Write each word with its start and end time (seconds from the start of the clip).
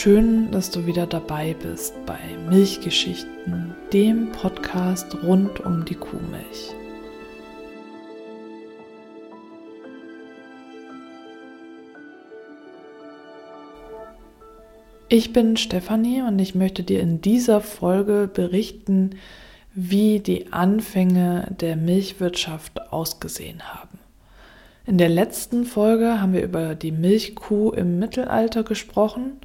Schön, 0.00 0.52
dass 0.52 0.70
du 0.70 0.86
wieder 0.86 1.08
dabei 1.08 1.56
bist 1.60 1.92
bei 2.06 2.20
Milchgeschichten, 2.48 3.74
dem 3.92 4.30
Podcast 4.30 5.24
rund 5.24 5.58
um 5.58 5.84
die 5.84 5.96
Kuhmilch. 5.96 6.72
Ich 15.08 15.32
bin 15.32 15.56
Stefanie 15.56 16.22
und 16.22 16.38
ich 16.38 16.54
möchte 16.54 16.84
dir 16.84 17.00
in 17.00 17.20
dieser 17.20 17.60
Folge 17.60 18.30
berichten, 18.32 19.16
wie 19.74 20.20
die 20.20 20.52
Anfänge 20.52 21.56
der 21.58 21.74
Milchwirtschaft 21.74 22.92
ausgesehen 22.92 23.74
haben. 23.74 23.98
In 24.86 24.96
der 24.96 25.08
letzten 25.08 25.64
Folge 25.64 26.20
haben 26.20 26.34
wir 26.34 26.44
über 26.44 26.76
die 26.76 26.92
Milchkuh 26.92 27.72
im 27.72 27.98
Mittelalter 27.98 28.62
gesprochen 28.62 29.40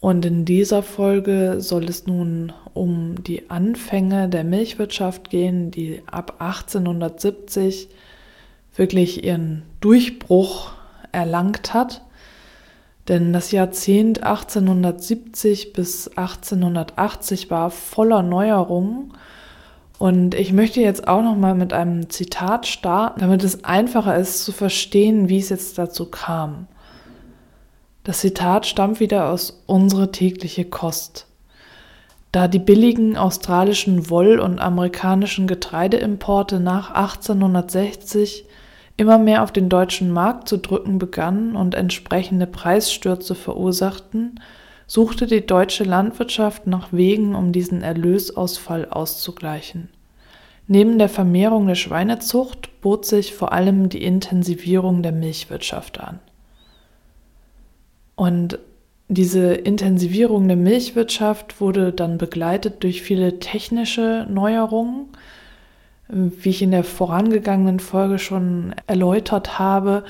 und 0.00 0.24
in 0.24 0.44
dieser 0.44 0.82
Folge 0.82 1.56
soll 1.60 1.84
es 1.84 2.06
nun 2.06 2.52
um 2.74 3.22
die 3.24 3.50
Anfänge 3.50 4.28
der 4.28 4.44
Milchwirtschaft 4.44 5.30
gehen, 5.30 5.70
die 5.70 6.02
ab 6.06 6.36
1870 6.38 7.88
wirklich 8.74 9.24
ihren 9.24 9.62
Durchbruch 9.80 10.72
erlangt 11.12 11.72
hat 11.72 12.02
denn 13.08 13.32
das 13.32 13.52
Jahrzehnt 13.52 14.22
1870 14.22 15.72
bis 15.72 16.08
1880 16.08 17.50
war 17.50 17.70
voller 17.70 18.22
Neuerungen. 18.22 19.12
Und 19.98 20.34
ich 20.34 20.52
möchte 20.52 20.80
jetzt 20.80 21.06
auch 21.06 21.22
noch 21.22 21.36
mal 21.36 21.54
mit 21.54 21.72
einem 21.72 22.10
Zitat 22.10 22.66
starten, 22.66 23.20
damit 23.20 23.44
es 23.44 23.64
einfacher 23.64 24.16
ist 24.16 24.44
zu 24.44 24.52
verstehen, 24.52 25.28
wie 25.28 25.38
es 25.38 25.50
jetzt 25.50 25.78
dazu 25.78 26.06
kam. 26.06 26.66
Das 28.06 28.20
Zitat 28.20 28.66
stammt 28.66 29.00
wieder 29.00 29.30
aus 29.32 29.64
Unsere 29.66 30.12
tägliche 30.12 30.64
Kost. 30.64 31.26
Da 32.30 32.46
die 32.46 32.60
billigen 32.60 33.16
australischen 33.16 34.08
Woll- 34.08 34.38
und 34.38 34.60
amerikanischen 34.60 35.48
Getreideimporte 35.48 36.60
nach 36.60 36.92
1860 36.92 38.44
immer 38.96 39.18
mehr 39.18 39.42
auf 39.42 39.50
den 39.50 39.68
deutschen 39.68 40.12
Markt 40.12 40.46
zu 40.46 40.56
drücken 40.58 41.00
begannen 41.00 41.56
und 41.56 41.74
entsprechende 41.74 42.46
Preisstürze 42.46 43.34
verursachten, 43.34 44.38
suchte 44.86 45.26
die 45.26 45.44
deutsche 45.44 45.82
Landwirtschaft 45.82 46.68
nach 46.68 46.92
Wegen, 46.92 47.34
um 47.34 47.50
diesen 47.50 47.82
Erlösausfall 47.82 48.88
auszugleichen. 48.88 49.88
Neben 50.68 50.98
der 50.98 51.08
Vermehrung 51.08 51.66
der 51.66 51.74
Schweinezucht 51.74 52.80
bot 52.82 53.04
sich 53.04 53.34
vor 53.34 53.50
allem 53.50 53.88
die 53.88 54.04
Intensivierung 54.04 55.02
der 55.02 55.10
Milchwirtschaft 55.10 55.98
an. 55.98 56.20
Und 58.16 58.58
diese 59.08 59.52
Intensivierung 59.54 60.48
der 60.48 60.56
Milchwirtschaft 60.56 61.60
wurde 61.60 61.92
dann 61.92 62.18
begleitet 62.18 62.82
durch 62.82 63.02
viele 63.02 63.38
technische 63.38 64.26
Neuerungen, 64.28 65.06
wie 66.08 66.50
ich 66.50 66.62
in 66.62 66.70
der 66.70 66.84
vorangegangenen 66.84 67.78
Folge 67.78 68.18
schon 68.18 68.74
erläutert 68.86 69.58
habe, 69.58 70.04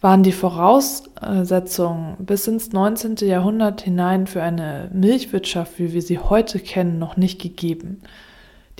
waren 0.00 0.22
die 0.22 0.32
Voraussetzungen 0.32 2.16
bis 2.18 2.46
ins 2.46 2.72
19. 2.72 3.16
Jahrhundert 3.26 3.80
hinein 3.80 4.26
für 4.26 4.42
eine 4.42 4.90
Milchwirtschaft, 4.92 5.78
wie 5.78 5.92
wir 5.92 6.02
sie 6.02 6.18
heute 6.18 6.58
kennen, 6.58 6.98
noch 6.98 7.16
nicht 7.16 7.40
gegeben. 7.40 8.02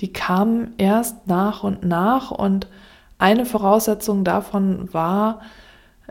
Die 0.01 0.13
kamen 0.13 0.73
erst 0.77 1.25
nach 1.27 1.63
und 1.63 1.83
nach 1.83 2.31
und 2.31 2.67
eine 3.17 3.45
Voraussetzung 3.45 4.23
davon 4.23 4.93
war, 4.93 5.41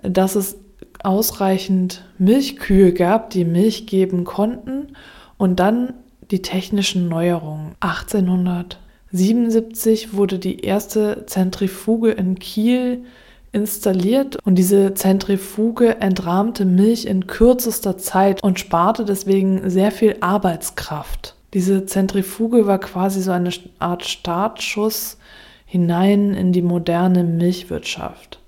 dass 0.02 0.34
es 0.34 0.56
ausreichend 1.04 2.04
Milchkühe 2.18 2.92
gab, 2.92 3.30
die 3.30 3.44
Milch 3.44 3.86
geben 3.86 4.24
konnten 4.24 4.96
und 5.36 5.60
dann 5.60 5.94
die 6.30 6.42
technischen 6.42 7.08
Neuerungen. 7.08 7.74
1800 7.80 8.78
1977 9.14 10.14
wurde 10.14 10.40
die 10.40 10.64
erste 10.64 11.24
Zentrifuge 11.26 12.10
in 12.10 12.36
Kiel 12.36 13.04
installiert 13.52 14.38
und 14.44 14.56
diese 14.56 14.94
Zentrifuge 14.94 16.00
entrahmte 16.00 16.64
Milch 16.64 17.04
in 17.04 17.28
kürzester 17.28 17.96
Zeit 17.96 18.42
und 18.42 18.58
sparte 18.58 19.04
deswegen 19.04 19.70
sehr 19.70 19.92
viel 19.92 20.16
Arbeitskraft. 20.18 21.36
Diese 21.54 21.86
Zentrifuge 21.86 22.66
war 22.66 22.80
quasi 22.80 23.22
so 23.22 23.30
eine 23.30 23.50
Art 23.78 24.04
Startschuss 24.04 25.18
hinein 25.64 26.34
in 26.34 26.52
die 26.52 26.62
moderne 26.62 27.22
Milchwirtschaft. 27.22 28.40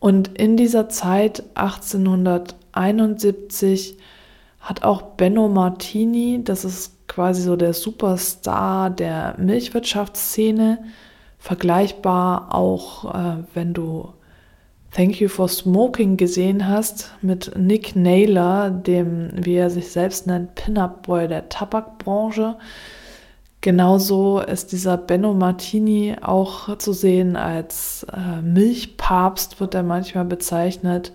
Und 0.00 0.36
in 0.38 0.56
dieser 0.56 0.88
Zeit 0.88 1.44
1871 1.54 3.96
hat 4.60 4.82
auch 4.82 5.02
Benno 5.02 5.48
Martini, 5.48 6.40
das 6.42 6.64
ist 6.64 7.06
quasi 7.06 7.42
so 7.42 7.54
der 7.54 7.74
Superstar 7.74 8.90
der 8.90 9.36
Milchwirtschaftsszene. 9.38 10.82
Vergleichbar 11.38 12.52
auch, 12.54 13.14
äh, 13.14 13.44
wenn 13.54 13.74
du 13.74 14.08
Thank 14.92 15.20
You 15.20 15.28
for 15.28 15.48
Smoking 15.48 16.16
gesehen 16.16 16.66
hast 16.66 17.12
mit 17.22 17.56
Nick 17.56 17.94
Naylor, 17.94 18.70
dem, 18.70 19.30
wie 19.34 19.54
er 19.54 19.70
sich 19.70 19.92
selbst 19.92 20.26
nennt, 20.26 20.56
Pin-Up 20.56 21.06
Boy 21.06 21.28
der 21.28 21.48
Tabakbranche. 21.48 22.56
Genauso 23.62 24.40
ist 24.40 24.72
dieser 24.72 24.96
Benno 24.96 25.34
Martini 25.34 26.16
auch 26.22 26.78
zu 26.78 26.94
sehen 26.94 27.36
als 27.36 28.06
äh, 28.10 28.40
Milchpapst, 28.40 29.60
wird 29.60 29.74
er 29.74 29.82
manchmal 29.82 30.24
bezeichnet. 30.24 31.12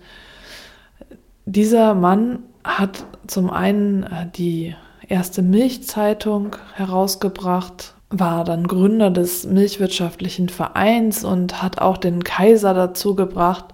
Dieser 1.44 1.94
Mann 1.94 2.40
hat 2.62 3.04
zum 3.26 3.50
einen 3.50 4.04
äh, 4.04 4.28
die 4.32 4.76
erste 5.08 5.42
Milchzeitung 5.42 6.54
herausgebracht, 6.74 7.94
war 8.10 8.44
dann 8.44 8.68
Gründer 8.68 9.10
des 9.10 9.44
Milchwirtschaftlichen 9.44 10.48
Vereins 10.48 11.24
und 11.24 11.62
hat 11.64 11.80
auch 11.80 11.96
den 11.96 12.22
Kaiser 12.22 12.74
dazu 12.74 13.16
gebracht, 13.16 13.66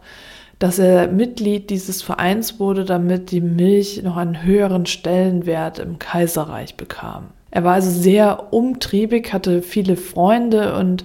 dass 0.59 0.78
er 0.78 1.09
Mitglied 1.09 1.69
dieses 1.69 2.00
Vereins 2.00 2.59
wurde, 2.59 2.87
damit 2.87 3.33
die 3.33 3.43
Milch 3.43 4.03
noch 4.03 4.16
einen 4.16 4.43
höheren 4.43 4.87
Stellenwert 4.87 5.78
im 5.78 5.99
Kaiserreich 5.99 6.77
bekam. 6.77 7.28
Er 7.53 7.65
war 7.65 7.75
also 7.75 7.91
sehr 7.91 8.53
umtriebig, 8.53 9.33
hatte 9.35 9.61
viele 9.61 9.97
Freunde 9.97 10.75
und 10.75 11.05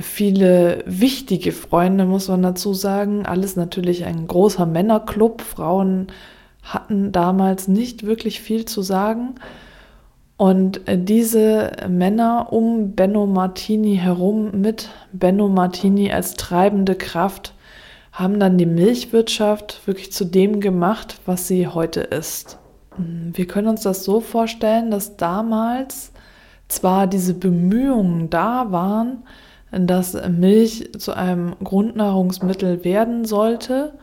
viele 0.00 0.84
wichtige 0.86 1.50
Freunde, 1.50 2.04
muss 2.04 2.28
man 2.28 2.42
dazu 2.42 2.74
sagen. 2.74 3.26
Alles 3.26 3.56
natürlich 3.56 4.04
ein 4.04 4.28
großer 4.28 4.66
Männerclub. 4.66 5.42
Frauen 5.42 6.06
hatten 6.62 7.10
damals 7.10 7.66
nicht 7.66 8.06
wirklich 8.06 8.40
viel 8.40 8.66
zu 8.66 8.82
sagen. 8.82 9.34
Und 10.36 10.80
diese 10.88 11.72
Männer 11.88 12.52
um 12.52 12.92
Benno 12.92 13.26
Martini 13.26 13.96
herum 13.96 14.60
mit 14.60 14.90
Benno 15.12 15.48
Martini 15.48 16.12
als 16.12 16.34
treibende 16.34 16.94
Kraft 16.94 17.52
haben 18.12 18.38
dann 18.38 18.58
die 18.58 18.66
Milchwirtschaft 18.66 19.84
wirklich 19.88 20.12
zu 20.12 20.24
dem 20.24 20.60
gemacht, 20.60 21.16
was 21.26 21.48
sie 21.48 21.66
heute 21.66 22.02
ist. 22.02 22.58
Hm, 22.98 23.32
wir 23.34 23.46
können 23.46 23.68
uns 23.68 23.82
das 23.82 24.04
so 24.04 24.20
vorstellen, 24.20 24.90
dass 24.90 25.16
damals 25.16 26.12
zwar 26.68 27.06
diese 27.06 27.34
Bemühungen 27.34 28.28
da 28.30 28.70
waren, 28.70 29.24
dass 29.70 30.16
Milch 30.28 30.90
zu 30.98 31.12
einem 31.14 31.56
Grundnahrungsmittel 31.62 32.84
werden 32.84 33.24
sollte, 33.24 33.94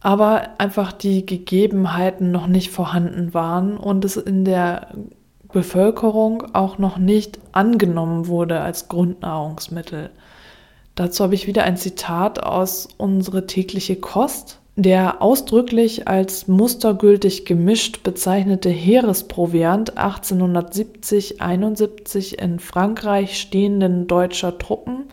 aber 0.00 0.48
einfach 0.58 0.92
die 0.92 1.26
Gegebenheiten 1.26 2.30
noch 2.30 2.46
nicht 2.46 2.70
vorhanden 2.70 3.34
waren 3.34 3.76
und 3.76 4.04
es 4.04 4.16
in 4.16 4.44
der 4.44 4.88
Bevölkerung 5.52 6.54
auch 6.54 6.78
noch 6.78 6.96
nicht 6.96 7.38
angenommen 7.52 8.26
wurde 8.26 8.60
als 8.60 8.88
Grundnahrungsmittel. 8.88 10.10
Dazu 10.94 11.24
habe 11.24 11.34
ich 11.34 11.46
wieder 11.46 11.64
ein 11.64 11.76
Zitat 11.76 12.42
aus 12.42 12.88
Unsere 12.96 13.46
tägliche 13.46 13.96
Kost. 13.96 14.61
Der 14.76 15.20
ausdrücklich 15.20 16.08
als 16.08 16.48
mustergültig 16.48 17.44
gemischt 17.44 18.02
bezeichnete 18.02 18.70
Heeresproviant 18.70 19.98
1870-71 19.98 22.38
in 22.38 22.58
Frankreich 22.58 23.38
stehenden 23.38 24.06
deutscher 24.06 24.56
Truppen 24.56 25.04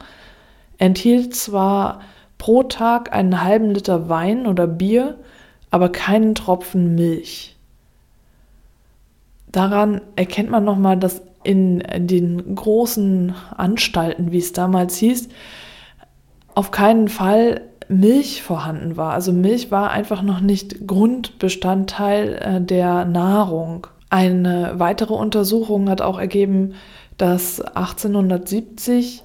enthielt 0.77 1.35
zwar 1.35 2.00
pro 2.38 2.63
Tag 2.63 3.11
einen 3.11 3.44
halben 3.44 3.71
Liter 3.71 4.07
Wein 4.07 4.47
oder 4.47 4.65
Bier, 4.65 5.17
aber 5.71 5.89
keinen 5.89 6.35
Tropfen 6.35 6.95
Milch. 6.95 7.57
Daran 9.51 10.00
erkennt 10.15 10.51
man 10.51 10.63
nochmal, 10.63 10.95
dass 10.95 11.21
in 11.44 11.83
den 11.97 12.56
großen 12.56 13.35
Anstalten, 13.57 14.31
wie 14.31 14.38
es 14.38 14.53
damals 14.53 14.95
hieß, 14.97 15.27
auf 16.56 16.71
keinen 16.71 17.09
Fall 17.09 17.69
Milch 17.89 18.44
vorhanden 18.44 18.97
war. 18.97 19.13
Also 19.13 19.33
Milch 19.33 19.71
war 19.71 19.89
einfach 19.89 20.21
noch 20.21 20.39
nicht 20.39 20.88
Grundbestandteil 20.88 22.33
äh, 22.36 22.62
der 22.62 23.03
Nahrung. 23.06 23.88
Eine 24.09 24.74
weitere 24.77 25.13
Untersuchung 25.13 25.89
hat 25.89 26.01
auch 26.01 26.19
ergeben, 26.19 26.75
dass 27.18 27.59
1870 27.59 29.24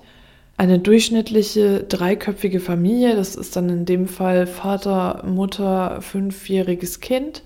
eine 0.56 0.78
durchschnittliche 0.78 1.84
dreiköpfige 1.84 2.61
Familie, 2.61 3.16
das 3.16 3.34
ist 3.37 3.56
dann 3.56 3.69
in 3.69 3.84
dem 3.84 4.08
Fall 4.08 4.46
Vater, 4.46 5.22
Mutter, 5.26 6.00
fünfjähriges 6.00 7.00
Kind, 7.00 7.43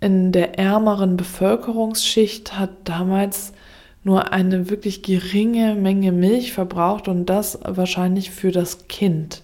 in 0.00 0.32
der 0.32 0.58
ärmeren 0.58 1.16
Bevölkerungsschicht 1.16 2.58
hat 2.58 2.70
damals 2.84 3.52
nur 4.04 4.32
eine 4.32 4.70
wirklich 4.70 5.02
geringe 5.02 5.74
Menge 5.74 6.12
Milch 6.12 6.52
verbraucht 6.52 7.08
und 7.08 7.26
das 7.26 7.58
wahrscheinlich 7.64 8.30
für 8.30 8.52
das 8.52 8.88
Kind. 8.88 9.42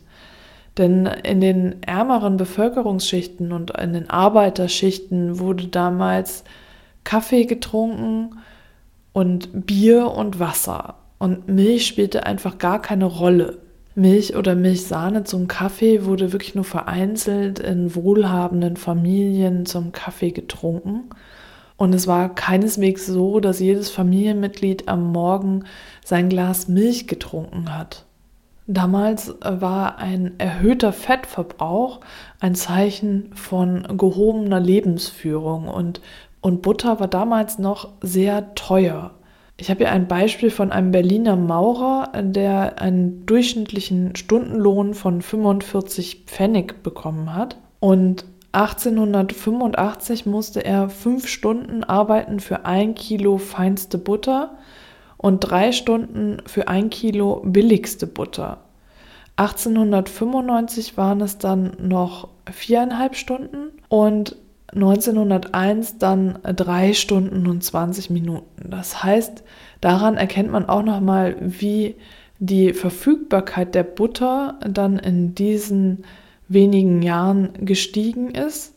Denn 0.78 1.06
in 1.06 1.40
den 1.40 1.82
ärmeren 1.82 2.36
Bevölkerungsschichten 2.36 3.52
und 3.52 3.70
in 3.78 3.92
den 3.92 4.08
Arbeiterschichten 4.08 5.38
wurde 5.38 5.68
damals 5.68 6.44
Kaffee 7.04 7.44
getrunken 7.44 8.38
und 9.12 9.66
Bier 9.66 10.10
und 10.10 10.40
Wasser. 10.40 10.96
Und 11.18 11.48
Milch 11.48 11.86
spielte 11.86 12.24
einfach 12.24 12.58
gar 12.58 12.80
keine 12.80 13.04
Rolle. 13.04 13.58
Milch 13.94 14.34
oder 14.36 14.54
Milchsahne 14.54 15.24
zum 15.24 15.48
Kaffee 15.48 16.06
wurde 16.06 16.32
wirklich 16.32 16.54
nur 16.54 16.64
vereinzelt 16.64 17.58
in 17.58 17.94
wohlhabenden 17.94 18.78
Familien 18.78 19.66
zum 19.66 19.92
Kaffee 19.92 20.30
getrunken. 20.30 21.10
Und 21.76 21.94
es 21.94 22.06
war 22.06 22.34
keineswegs 22.34 23.06
so, 23.06 23.40
dass 23.40 23.60
jedes 23.60 23.90
Familienmitglied 23.90 24.88
am 24.88 25.12
Morgen 25.12 25.64
sein 26.04 26.30
Glas 26.30 26.68
Milch 26.68 27.06
getrunken 27.06 27.76
hat. 27.76 28.06
Damals 28.72 29.34
war 29.42 29.98
ein 29.98 30.32
erhöhter 30.38 30.94
Fettverbrauch 30.94 32.00
ein 32.40 32.54
Zeichen 32.54 33.30
von 33.34 33.98
gehobener 33.98 34.60
Lebensführung 34.60 35.68
und, 35.68 36.00
und 36.40 36.62
Butter 36.62 36.98
war 36.98 37.08
damals 37.08 37.58
noch 37.58 37.90
sehr 38.00 38.54
teuer. 38.54 39.10
Ich 39.58 39.68
habe 39.68 39.80
hier 39.80 39.92
ein 39.92 40.08
Beispiel 40.08 40.50
von 40.50 40.72
einem 40.72 40.90
Berliner 40.90 41.36
Maurer, 41.36 42.12
der 42.18 42.80
einen 42.80 43.26
durchschnittlichen 43.26 44.16
Stundenlohn 44.16 44.94
von 44.94 45.20
45 45.20 46.24
Pfennig 46.26 46.82
bekommen 46.82 47.34
hat. 47.34 47.58
Und 47.78 48.24
1885 48.52 50.24
musste 50.24 50.64
er 50.64 50.88
fünf 50.88 51.28
Stunden 51.28 51.84
arbeiten 51.84 52.40
für 52.40 52.64
ein 52.64 52.94
Kilo 52.94 53.36
feinste 53.36 53.98
Butter 53.98 54.56
und 55.22 55.40
drei 55.40 55.72
Stunden 55.72 56.38
für 56.46 56.68
ein 56.68 56.90
Kilo 56.90 57.40
billigste 57.44 58.06
Butter. 58.06 58.58
1895 59.36 60.98
waren 60.98 61.22
es 61.22 61.38
dann 61.38 61.72
noch 61.80 62.28
viereinhalb 62.50 63.16
Stunden 63.16 63.70
und 63.88 64.36
1901 64.74 65.98
dann 65.98 66.38
drei 66.42 66.92
Stunden 66.92 67.46
und 67.46 67.62
20 67.62 68.10
Minuten. 68.10 68.70
Das 68.70 69.02
heißt, 69.02 69.44
daran 69.80 70.16
erkennt 70.16 70.50
man 70.50 70.68
auch 70.68 70.82
nochmal, 70.82 71.36
wie 71.40 71.96
die 72.38 72.72
Verfügbarkeit 72.72 73.74
der 73.74 73.84
Butter 73.84 74.58
dann 74.68 74.98
in 74.98 75.34
diesen 75.34 76.04
wenigen 76.48 77.02
Jahren 77.02 77.50
gestiegen 77.64 78.30
ist, 78.30 78.74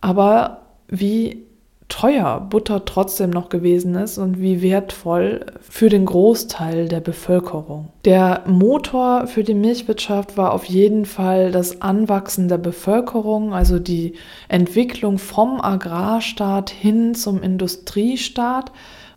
aber 0.00 0.66
wie 0.88 1.47
teuer 1.88 2.46
Butter 2.48 2.84
trotzdem 2.84 3.30
noch 3.30 3.48
gewesen 3.48 3.94
ist 3.94 4.18
und 4.18 4.40
wie 4.40 4.62
wertvoll 4.62 5.46
für 5.60 5.88
den 5.88 6.04
Großteil 6.04 6.88
der 6.88 7.00
Bevölkerung. 7.00 7.88
Der 8.04 8.42
Motor 8.46 9.26
für 9.26 9.42
die 9.42 9.54
Milchwirtschaft 9.54 10.36
war 10.36 10.52
auf 10.52 10.64
jeden 10.64 11.06
Fall 11.06 11.50
das 11.50 11.80
Anwachsen 11.80 12.48
der 12.48 12.58
Bevölkerung, 12.58 13.54
also 13.54 13.78
die 13.78 14.14
Entwicklung 14.48 15.18
vom 15.18 15.60
Agrarstaat 15.60 16.70
hin 16.70 17.14
zum 17.14 17.42
Industriestaat. 17.42 18.70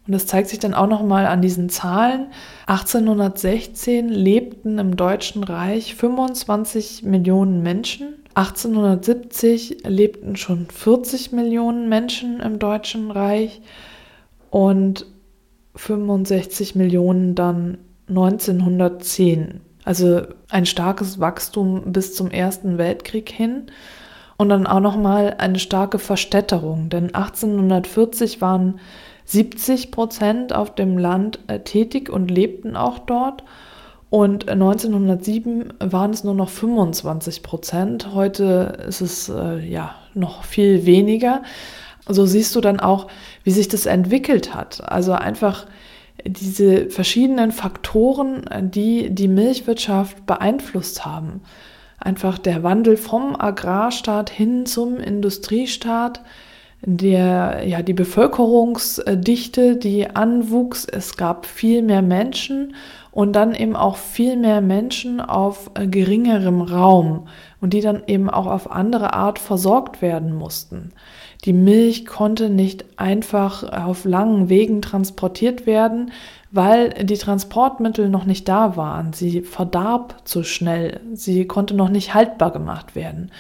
Und 0.08 0.14
das 0.14 0.26
zeigt 0.26 0.50
sich 0.50 0.60
dann 0.60 0.74
auch 0.74 0.88
nochmal 0.88 1.28
an 1.28 1.42
diesen 1.42 1.70
Zahlen. 1.70 2.28
1816 2.66 4.10
lebten 4.10 4.80
im 4.80 4.96
Deutschen 4.96 5.44
Reich 5.44 5.94
25 5.96 7.04
Millionen 7.04 7.62
Menschen 7.62 8.21
1870 8.36 9.84
lebten 9.86 10.36
schon 10.36 10.68
40 10.68 11.32
Millionen 11.32 11.90
Menschen 11.90 12.40
im 12.40 12.60
Deutschen 12.60 13.12
Reich 13.12 13.62
und 14.50 15.06
65 15.76 16.76
Millionen 16.76 17.36
dann 17.36 17.78
1910. 18.10 19.62
Also 19.84 20.22
ein 20.50 20.66
starkes 20.66 21.20
Wachstum 21.20 21.92
bis 21.92 22.14
zum 22.14 22.30
Ersten 22.30 22.78
Weltkrieg 22.78 23.30
hin 23.30 23.68
und 24.38 24.50
dann 24.50 24.68
auch 24.68 24.80
noch 24.80 24.98
mal 24.98 25.36
eine 25.38 25.60
starke 25.60 26.00
Verstädterung, 26.00 26.90
denn 26.90 27.14
1840 27.16 28.42
waren 28.42 28.80
70 29.26 29.92
Prozent 29.92 30.54
auf 30.54 30.76
dem 30.76 30.98
Land 30.98 31.40
äh, 31.48 31.60
tätig 31.60 32.10
und 32.10 32.30
lebten 32.30 32.76
auch 32.76 33.00
dort 33.00 33.44
und 34.12 34.50
1907 34.50 35.74
waren 35.80 36.12
es 36.12 36.26
nur 36.26 36.34
noch 36.34 36.50
25 36.50 37.44
Prozent. 37.44 38.14
Heute 38.14 38.78
ist 38.86 39.00
es 39.00 39.30
äh, 39.30 39.66
ja 39.66 39.96
noch 40.14 40.44
viel 40.44 40.86
weniger. 40.86 41.44
So 42.10 42.26
siehst 42.26 42.54
du 42.54 42.60
dann 42.60 42.82
auch, 42.82 43.08
wie 43.46 43.52
sich 43.52 43.70
das 43.70 43.86
entwickelt 43.86 44.54
hat. 44.54 44.84
Also 44.92 45.14
einfach 45.14 45.66
diese 46.26 46.90
verschiedenen 46.90 47.54
Faktoren, 47.54 48.44
die 48.60 49.16
die 49.16 49.30
Milchwirtschaft 49.30 50.26
beeinflusst 50.26 51.06
haben. 51.06 51.40
Einfach 51.98 52.38
der 52.38 52.64
Wandel 52.64 52.98
vom 52.98 53.40
Agrarstaat 53.40 54.30
hin 54.30 54.66
zum 54.66 54.98
Industriestaat, 54.98 56.22
der, 56.84 57.62
ja, 57.66 57.82
die 57.82 57.94
Bevölkerungsdichte, 57.94 59.76
die 59.76 60.10
anwuchs. 60.10 60.86
Es 60.86 61.16
gab 61.16 61.46
viel 61.46 61.82
mehr 61.84 62.02
Menschen 62.02 62.76
und 63.12 63.34
dann 63.34 63.54
eben 63.54 63.76
auch 63.76 63.98
viel 63.98 64.38
mehr 64.38 64.62
Menschen 64.62 65.20
auf 65.20 65.72
geringerem 65.74 66.62
Raum 66.62 67.28
und 67.60 67.74
die 67.74 67.82
dann 67.82 68.04
eben 68.08 68.30
auch 68.30 68.48
auf 68.48 68.72
andere 68.72 69.14
Art 69.14 69.38
versorgt 69.38 70.02
werden 70.02 70.34
mussten. 70.34 70.92
Die 71.46 71.54
Milch 71.54 72.06
konnte 72.06 72.50
nicht 72.50 72.86
einfach 72.98 73.64
auf 73.86 74.06
langen 74.06 74.50
Wegen 74.50 74.82
transportiert 74.82 75.66
werden, 75.66 76.12
weil 76.52 76.90
die 76.90 77.18
Transportmittel 77.18 78.10
noch 78.10 78.26
nicht 78.26 78.48
da 78.48 78.78
waren. 78.78 79.14
Sie 79.14 79.42
verdarb 79.42 80.22
zu 80.24 80.44
schnell, 80.44 81.00
sie 81.14 81.46
konnte 81.46 81.74
noch 81.74 81.90
nicht 81.90 82.14
haltbar 82.14 82.52
gemacht 82.52 82.96
werden. 82.96 83.32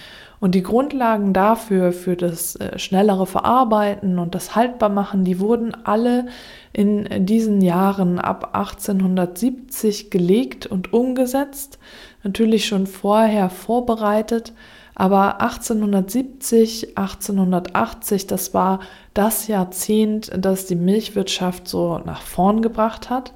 Und 0.42 0.56
die 0.56 0.64
Grundlagen 0.64 1.34
dafür, 1.34 1.94
für 1.94 2.16
das 2.16 2.56
äh, 2.56 2.80
schnellere 2.80 3.28
Verarbeiten 3.28 4.18
und 4.18 4.34
das 4.34 4.56
Haltbarmachen, 4.56 5.24
die 5.24 5.40
wurden 5.40 5.72
alle 5.84 6.26
in 6.74 7.28
diesen 7.28 7.62
Jahren 7.62 8.18
ab 8.18 8.56
1870 8.56 10.10
gelegt 10.10 10.66
und 10.66 10.94
umgesetzt. 10.94 11.78
Natürlich 12.24 12.66
schon 12.66 12.88
vorher 12.88 13.52
vorbereitet, 13.52 14.52
aber 14.96 15.42
1870, 15.42 16.98
1880, 16.98 18.26
das 18.26 18.56
war 18.56 18.80
das 19.14 19.48
Jahrzehnt, 19.48 20.32
das 20.36 20.66
die 20.66 20.76
Milchwirtschaft 20.76 21.68
so 21.68 22.00
nach 22.00 22.22
vorn 22.22 22.64
gebracht 22.64 23.12
hat. 23.12 23.32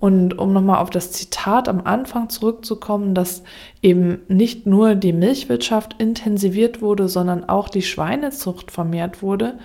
Und 0.00 0.38
um 0.38 0.52
nochmal 0.52 0.78
auf 0.78 0.90
das 0.90 1.10
Zitat 1.10 1.68
am 1.68 1.80
Anfang 1.84 2.28
zurückzukommen, 2.28 3.14
dass 3.14 3.42
eben 3.82 4.20
nicht 4.28 4.66
nur 4.66 4.94
die 4.94 5.12
Milchwirtschaft 5.12 5.96
intensiviert 5.98 6.80
wurde, 6.80 7.08
sondern 7.08 7.48
auch 7.48 7.68
die 7.68 7.82
Schweinezucht 7.82 8.70
vermehrt 8.70 9.22
wurde, 9.22 9.58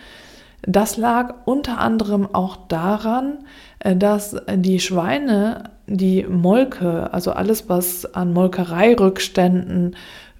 das 0.66 0.96
lag 0.98 1.36
unter 1.46 1.80
anderem 1.80 2.28
auch 2.34 2.56
daran, 2.68 3.40
äh, 3.80 3.96
dass 3.96 4.36
die 4.56 4.80
Schweine 4.80 5.72
die 5.88 6.24
Molke, 6.24 7.14
also 7.14 7.32
alles, 7.32 7.68
was 7.70 8.06
an 8.16 8.34
Molkereirückständen 8.34 9.96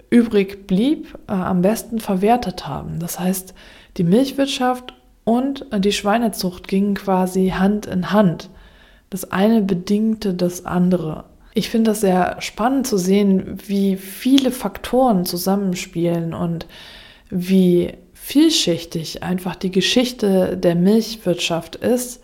übrig 0.10 0.66
blieb, 0.66 1.18
äh, 1.28 1.34
am 1.34 1.62
besten 1.62 2.00
verwertet 2.00 2.68
haben. 2.68 3.00
Das 3.00 3.20
heißt, 3.20 3.54
die 3.98 4.04
Milchwirtschaft 4.04 4.94
und 5.26 5.66
die 5.78 5.92
Schweinezucht 5.92 6.68
gingen 6.68 6.96
quasi 6.96 7.50
Hand 7.50 7.86
in 7.86 8.12
Hand. 8.12 8.50
Das 9.14 9.32
eine 9.32 9.62
bedingte 9.62 10.34
das 10.34 10.66
andere. 10.66 11.26
Ich 11.54 11.70
finde 11.70 11.92
das 11.92 12.02
sehr 12.02 12.38
spannend 12.40 12.88
zu 12.88 12.98
sehen, 12.98 13.60
wie 13.68 13.96
viele 13.96 14.50
Faktoren 14.50 15.24
zusammenspielen 15.24 16.34
und 16.34 16.66
wie 17.30 17.94
vielschichtig 18.14 19.22
einfach 19.22 19.56
die 19.56 19.70
Geschichte 19.70 20.58
der 20.58 20.74
Milchwirtschaft 20.74 21.76
ist, 21.76 22.24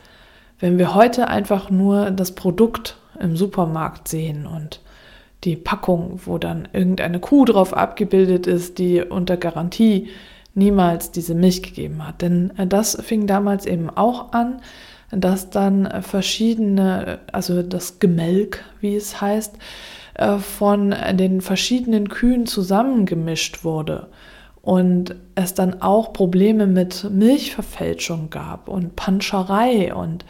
wenn 0.59 0.79
wir 0.79 0.95
heute 0.95 1.27
einfach 1.27 1.69
nur 1.69 2.09
das 2.09 2.33
Produkt 2.33 2.97
im 3.19 3.37
Supermarkt 3.37 4.07
sehen 4.07 4.47
und 4.47 4.81
die 5.43 5.57
Packung, 5.57 6.19
wo 6.25 6.39
dann 6.39 6.67
irgendeine 6.73 7.19
Kuh 7.19 7.45
drauf 7.45 7.77
abgebildet 7.77 8.47
ist, 8.47 8.79
die 8.79 9.03
unter 9.03 9.37
Garantie 9.37 10.07
niemals 10.55 11.11
diese 11.11 11.35
Milch 11.35 11.61
gegeben 11.61 12.07
hat. 12.07 12.23
Denn 12.23 12.51
das 12.67 12.97
fing 12.99 13.27
damals 13.27 13.67
eben 13.67 13.91
auch 13.91 14.31
an, 14.31 14.59
dass 15.11 15.49
dann 15.49 16.01
verschiedene, 16.01 17.19
also 17.31 17.63
das 17.63 17.99
Gemelk, 17.99 18.63
wie 18.79 18.95
es 18.95 19.19
heißt, 19.21 19.55
äh, 20.15 20.37
von 20.37 20.95
den 21.13 21.41
verschiedenen 21.41 22.09
Kühen 22.09 22.45
zusammengemischt 22.45 23.63
wurde 23.63 24.07
und 24.61 25.15
es 25.35 25.53
dann 25.53 25.81
auch 25.81 26.13
Probleme 26.13 26.67
mit 26.67 27.09
Milchverfälschung 27.09 28.29
gab 28.29 28.67
und 28.67 28.95
Panscherei 28.95 29.93
und 29.93 30.25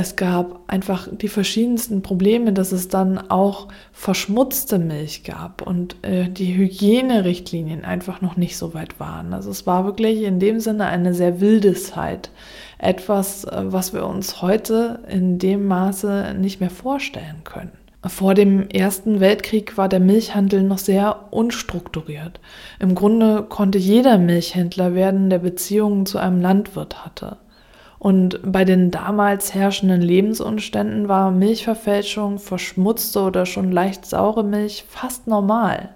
Es 0.00 0.14
gab 0.14 0.60
einfach 0.68 1.08
die 1.10 1.26
verschiedensten 1.26 2.02
Probleme, 2.02 2.52
dass 2.52 2.70
es 2.70 2.86
dann 2.86 3.18
auch 3.18 3.66
verschmutzte 3.90 4.78
Milch 4.78 5.24
gab 5.24 5.60
und 5.60 5.96
äh, 6.02 6.28
die 6.28 6.56
Hygienerichtlinien 6.56 7.84
einfach 7.84 8.20
noch 8.20 8.36
nicht 8.36 8.56
so 8.56 8.74
weit 8.74 9.00
waren. 9.00 9.34
Also 9.34 9.50
es 9.50 9.66
war 9.66 9.84
wirklich 9.86 10.22
in 10.22 10.38
dem 10.38 10.60
Sinne 10.60 10.86
eine 10.86 11.14
sehr 11.14 11.40
wilde 11.40 11.74
Zeit. 11.74 12.30
Etwas, 12.78 13.42
äh, 13.42 13.64
was 13.64 13.92
wir 13.92 14.06
uns 14.06 14.40
heute 14.40 15.00
in 15.08 15.40
dem 15.40 15.66
Maße 15.66 16.36
nicht 16.38 16.60
mehr 16.60 16.70
vorstellen 16.70 17.42
können. 17.42 17.72
Vor 18.06 18.34
dem 18.34 18.68
Ersten 18.68 19.18
Weltkrieg 19.18 19.76
war 19.76 19.88
der 19.88 19.98
Milchhandel 19.98 20.62
noch 20.62 20.78
sehr 20.78 21.24
unstrukturiert. 21.32 22.38
Im 22.78 22.94
Grunde 22.94 23.42
konnte 23.42 23.78
jeder 23.78 24.16
Milchhändler 24.16 24.94
werden, 24.94 25.28
der 25.28 25.40
Beziehungen 25.40 26.06
zu 26.06 26.18
einem 26.18 26.40
Landwirt 26.40 27.04
hatte. 27.04 27.38
Und 27.98 28.40
bei 28.44 28.64
den 28.64 28.90
damals 28.90 29.54
herrschenden 29.54 30.00
Lebensumständen 30.00 31.08
war 31.08 31.32
Milchverfälschung, 31.32 32.38
verschmutzte 32.38 33.22
oder 33.22 33.44
schon 33.44 33.72
leicht 33.72 34.06
saure 34.06 34.44
Milch 34.44 34.84
fast 34.88 35.26
normal. 35.26 35.90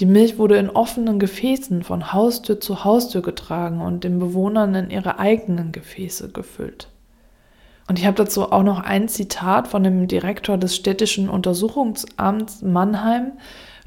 Die 0.00 0.06
Milch 0.06 0.38
wurde 0.38 0.56
in 0.56 0.70
offenen 0.70 1.18
Gefäßen 1.18 1.82
von 1.82 2.12
Haustür 2.12 2.60
zu 2.60 2.84
Haustür 2.84 3.22
getragen 3.22 3.80
und 3.80 4.04
den 4.04 4.18
Bewohnern 4.18 4.74
in 4.74 4.90
ihre 4.90 5.18
eigenen 5.18 5.72
Gefäße 5.72 6.30
gefüllt. 6.30 6.88
Und 7.88 7.98
ich 7.98 8.06
habe 8.06 8.16
dazu 8.16 8.52
auch 8.52 8.62
noch 8.62 8.80
ein 8.80 9.08
Zitat 9.08 9.66
von 9.66 9.82
dem 9.82 10.06
Direktor 10.08 10.58
des 10.58 10.76
städtischen 10.76 11.28
Untersuchungsamts 11.28 12.62
Mannheim, 12.62 13.32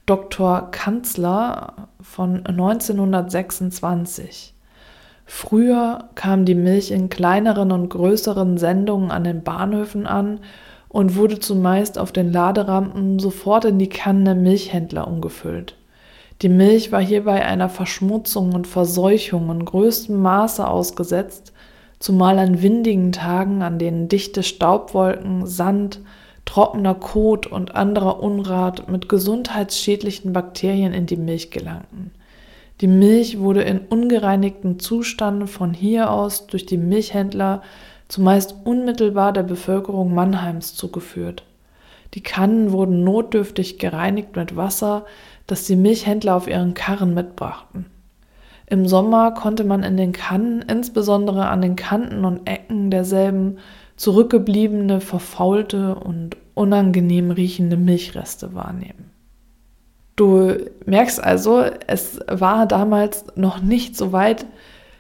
Dr. 0.05 0.69
Kanzler 0.71 1.87
von 2.01 2.45
1926. 2.45 4.50
Früher 5.33 6.09
kam 6.13 6.43
die 6.43 6.55
Milch 6.55 6.91
in 6.91 7.09
kleineren 7.09 7.71
und 7.71 7.87
größeren 7.87 8.57
Sendungen 8.57 9.11
an 9.11 9.23
den 9.23 9.43
Bahnhöfen 9.43 10.05
an 10.05 10.41
und 10.89 11.15
wurde 11.15 11.39
zumeist 11.39 11.97
auf 11.97 12.11
den 12.11 12.33
Laderampen 12.33 13.17
sofort 13.17 13.63
in 13.63 13.79
die 13.79 13.87
Kannen 13.87 14.25
der 14.25 14.35
Milchhändler 14.35 15.07
umgefüllt. 15.07 15.77
Die 16.41 16.49
Milch 16.49 16.91
war 16.91 16.99
hierbei 16.99 17.45
einer 17.45 17.69
Verschmutzung 17.69 18.53
und 18.53 18.67
Verseuchung 18.67 19.49
in 19.49 19.63
größtem 19.63 20.21
Maße 20.21 20.67
ausgesetzt, 20.67 21.53
zumal 21.97 22.37
an 22.37 22.61
windigen 22.61 23.13
Tagen, 23.13 23.61
an 23.61 23.79
denen 23.79 24.09
dichte 24.09 24.43
Staubwolken, 24.43 25.47
Sand, 25.47 26.01
trockener 26.43 26.95
Kot 26.95 27.47
und 27.47 27.73
anderer 27.73 28.21
Unrat 28.21 28.91
mit 28.91 29.07
gesundheitsschädlichen 29.07 30.33
Bakterien 30.33 30.93
in 30.93 31.05
die 31.05 31.15
Milch 31.15 31.51
gelangten. 31.51 32.11
Die 32.81 32.87
Milch 32.87 33.39
wurde 33.39 33.61
in 33.61 33.77
ungereinigtem 33.77 34.79
Zustand 34.79 35.47
von 35.47 35.71
hier 35.71 36.09
aus 36.09 36.47
durch 36.47 36.65
die 36.65 36.77
Milchhändler 36.77 37.61
zumeist 38.07 38.55
unmittelbar 38.63 39.33
der 39.33 39.43
Bevölkerung 39.43 40.15
Mannheims 40.15 40.73
zugeführt. 40.73 41.43
Die 42.15 42.23
Kannen 42.23 42.71
wurden 42.71 43.03
notdürftig 43.03 43.77
gereinigt 43.77 44.35
mit 44.35 44.55
Wasser, 44.55 45.05
das 45.45 45.65
die 45.65 45.75
Milchhändler 45.75 46.35
auf 46.35 46.47
ihren 46.47 46.73
Karren 46.73 47.13
mitbrachten. 47.13 47.85
Im 48.65 48.87
Sommer 48.87 49.31
konnte 49.31 49.63
man 49.63 49.83
in 49.83 49.95
den 49.95 50.11
Kannen, 50.11 50.63
insbesondere 50.67 51.49
an 51.49 51.61
den 51.61 51.75
Kanten 51.75 52.25
und 52.25 52.47
Ecken 52.47 52.89
derselben, 52.89 53.59
zurückgebliebene, 53.95 55.01
verfaulte 55.01 55.93
und 55.93 56.35
unangenehm 56.55 57.29
riechende 57.29 57.77
Milchreste 57.77 58.55
wahrnehmen. 58.55 59.11
Du 60.21 60.55
merkst 60.85 61.23
also, 61.23 61.63
es 61.87 62.19
war 62.27 62.67
damals 62.67 63.25
noch 63.33 63.59
nicht 63.59 63.97
so 63.97 64.11
weit, 64.11 64.45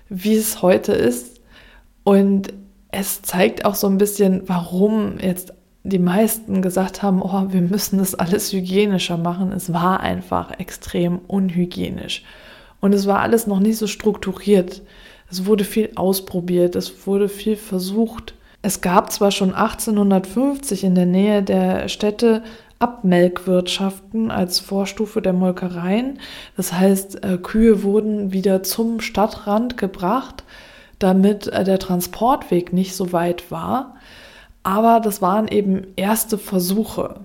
wie 0.09 0.33
es 0.33 0.63
heute 0.63 0.93
ist. 0.93 1.41
Und 2.03 2.51
es 2.89 3.21
zeigt 3.21 3.63
auch 3.63 3.75
so 3.75 3.85
ein 3.85 3.99
bisschen, 3.99 4.41
warum 4.47 5.19
jetzt 5.19 5.53
die 5.83 5.99
meisten 5.99 6.63
gesagt 6.63 7.03
haben, 7.03 7.21
oh, 7.21 7.53
wir 7.53 7.61
müssen 7.61 7.99
das 7.99 8.15
alles 8.15 8.51
hygienischer 8.51 9.17
machen. 9.17 9.51
Es 9.51 9.71
war 9.71 9.99
einfach 9.99 10.59
extrem 10.59 11.19
unhygienisch. 11.27 12.23
Und 12.79 12.93
es 12.93 13.05
war 13.05 13.19
alles 13.19 13.45
noch 13.45 13.59
nicht 13.59 13.77
so 13.77 13.85
strukturiert. 13.85 14.81
Es 15.29 15.45
wurde 15.45 15.65
viel 15.65 15.91
ausprobiert, 15.97 16.75
es 16.75 17.05
wurde 17.05 17.29
viel 17.29 17.57
versucht. 17.57 18.33
Es 18.63 18.81
gab 18.81 19.11
zwar 19.11 19.29
schon 19.29 19.53
1850 19.53 20.83
in 20.83 20.95
der 20.95 21.05
Nähe 21.05 21.43
der 21.43 21.89
Städte 21.89 22.41
Abmelkwirtschaften 22.81 24.31
als 24.31 24.59
Vorstufe 24.59 25.21
der 25.21 25.33
Molkereien. 25.33 26.19
Das 26.57 26.73
heißt, 26.73 27.23
äh, 27.23 27.37
Kühe 27.37 27.83
wurden 27.83 28.33
wieder 28.33 28.63
zum 28.63 28.99
Stadtrand 28.99 29.77
gebracht, 29.77 30.43
damit 30.99 31.47
äh, 31.47 31.63
der 31.63 31.79
Transportweg 31.79 32.73
nicht 32.73 32.95
so 32.95 33.13
weit 33.13 33.51
war. 33.51 33.95
Aber 34.63 34.99
das 34.99 35.21
waren 35.21 35.47
eben 35.47 35.87
erste 35.95 36.37
Versuche. 36.37 37.21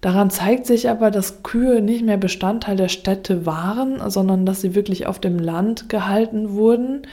Daran 0.00 0.28
zeigt 0.30 0.66
sich 0.66 0.90
aber, 0.90 1.10
dass 1.10 1.42
Kühe 1.42 1.80
nicht 1.80 2.04
mehr 2.04 2.18
Bestandteil 2.18 2.76
der 2.76 2.88
Städte 2.88 3.46
waren, 3.46 4.10
sondern 4.10 4.44
dass 4.44 4.60
sie 4.60 4.74
wirklich 4.74 5.06
auf 5.06 5.18
dem 5.18 5.38
Land 5.38 5.88
gehalten 5.88 6.50
wurden. 6.50 7.06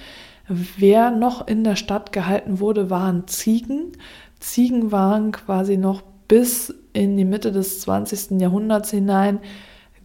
Wer 0.49 1.11
noch 1.11 1.47
in 1.47 1.63
der 1.63 1.77
Stadt 1.77 2.11
gehalten 2.11 2.59
wurde, 2.59 2.89
waren 2.89 3.27
Ziegen. 3.27 3.93
Ziegen 4.41 4.91
waren 4.91 5.31
quasi 5.31 5.77
noch 5.77 6.03
bis 6.31 6.73
in 6.93 7.17
die 7.17 7.25
Mitte 7.25 7.51
des 7.51 7.81
20. 7.81 8.39
Jahrhunderts 8.39 8.89
hinein 8.89 9.39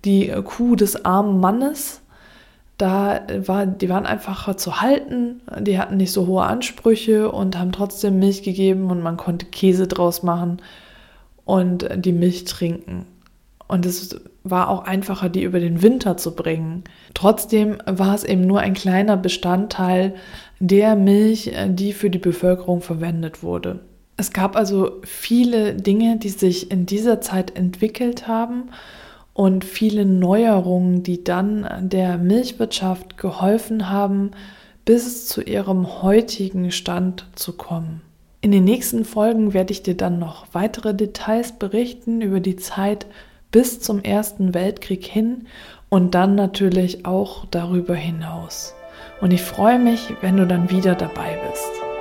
die 0.05 0.27
Kuh 0.45 0.75
des 0.75 1.05
armen 1.05 1.39
Mannes. 1.39 2.01
Da 2.79 3.21
war, 3.47 3.65
die 3.65 3.89
waren 3.89 4.07
einfacher 4.07 4.57
zu 4.57 4.81
halten, 4.81 5.41
die 5.61 5.79
hatten 5.79 5.99
nicht 5.99 6.11
so 6.11 6.27
hohe 6.27 6.43
Ansprüche 6.43 7.31
und 7.31 7.57
haben 7.57 7.71
trotzdem 7.71 8.19
Milch 8.19 8.43
gegeben 8.43 8.91
und 8.91 9.05
man 9.05 9.17
konnte 9.17 9.47
Käse 9.47 9.87
draus 9.87 10.25
machen 10.25 10.61
und 11.45 11.89
die 11.95 12.13
Milch 12.13 12.45
trinken. 12.45 13.07
Und 13.69 13.87
es 13.87 14.21
war 14.43 14.69
auch 14.69 14.83
einfacher, 14.83 15.29
die 15.29 15.45
über 15.45 15.61
den 15.61 15.81
Winter 15.81 16.17
zu 16.17 16.35
bringen. 16.35 16.83
Trotzdem 17.15 17.79
war 17.87 18.17
es 18.17 18.25
eben 18.25 18.49
nur 18.49 18.59
ein 18.59 18.75
kleiner 18.75 19.17
Bestandteil 19.17 20.17
der 20.59 20.97
Milch, 20.97 21.53
die 21.69 21.93
für 21.93 22.11
die 22.11 22.19
Bevölkerung 22.19 22.81
verwendet 22.81 23.45
wurde. 23.45 23.79
Es 24.17 24.33
gab 24.33 24.57
also 24.57 25.01
viele 25.05 25.75
Dinge, 25.75 26.17
die 26.17 26.31
sich 26.31 26.71
in 26.71 26.87
dieser 26.87 27.21
Zeit 27.21 27.57
entwickelt 27.57 28.27
haben 28.27 28.71
und 29.35 29.65
viele 29.65 30.07
Neuerungen, 30.07 31.03
die 31.03 31.23
dann 31.23 31.69
der 31.91 32.17
Milchwirtschaft 32.17 33.19
geholfen 33.19 33.91
haben, 33.91 34.31
bis 34.87 35.27
zu 35.27 35.43
ihrem 35.43 36.03
heutigen 36.03 36.71
Stand 36.71 37.27
zu 37.35 37.53
kommen. 37.53 38.01
In 38.41 38.53
den 38.53 38.65
nächsten 38.65 39.05
Folgen 39.05 39.53
werde 39.53 39.73
ich 39.73 39.83
dir 39.83 39.97
dann 39.97 40.19
noch 40.19 40.47
weitere 40.53 40.95
Details 40.95 41.53
berichten 41.53 42.23
über 42.23 42.41
die 42.41 42.57
Zeit 42.57 43.07
bis 43.51 43.81
zum 43.81 44.03
Ersten 44.03 44.55
Weltkrieg 44.55 45.05
hin 45.05 45.47
und 45.89 46.15
dann 46.15 46.35
natürlich 46.35 47.05
auch 47.05 47.45
darüber 47.51 47.95
hinaus. 47.95 48.75
Und 49.21 49.33
ich 49.33 49.43
freue 49.43 49.79
mich, 49.79 50.15
wenn 50.21 50.37
du 50.37 50.47
dann 50.47 50.71
wieder 50.71 50.95
dabei 50.95 51.39
bist. 51.51 51.96